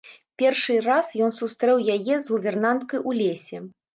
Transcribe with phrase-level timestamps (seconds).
[0.41, 3.57] Першы раз ён сустрэў яе з гувернанткай у лесе.